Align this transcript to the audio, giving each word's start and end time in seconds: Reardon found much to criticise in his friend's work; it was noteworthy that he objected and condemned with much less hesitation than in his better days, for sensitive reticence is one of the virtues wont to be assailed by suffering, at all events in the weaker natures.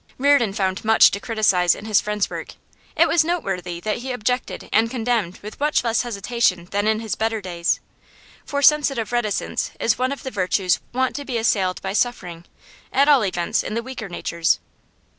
Reardon 0.17 0.51
found 0.51 0.83
much 0.83 1.11
to 1.11 1.19
criticise 1.19 1.75
in 1.75 1.85
his 1.85 2.01
friend's 2.01 2.27
work; 2.27 2.55
it 2.95 3.07
was 3.07 3.23
noteworthy 3.23 3.79
that 3.81 3.97
he 3.97 4.11
objected 4.11 4.67
and 4.73 4.89
condemned 4.89 5.37
with 5.43 5.59
much 5.59 5.83
less 5.83 6.01
hesitation 6.01 6.65
than 6.71 6.87
in 6.87 7.01
his 7.01 7.13
better 7.13 7.39
days, 7.39 7.79
for 8.43 8.63
sensitive 8.63 9.11
reticence 9.11 9.69
is 9.79 9.99
one 9.99 10.11
of 10.11 10.23
the 10.23 10.31
virtues 10.31 10.79
wont 10.91 11.15
to 11.17 11.23
be 11.23 11.37
assailed 11.37 11.79
by 11.83 11.93
suffering, 11.93 12.45
at 12.91 13.07
all 13.07 13.23
events 13.23 13.61
in 13.61 13.75
the 13.75 13.83
weaker 13.83 14.09
natures. 14.09 14.59